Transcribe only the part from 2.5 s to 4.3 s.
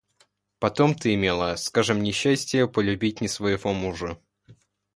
полюбить не своего мужа.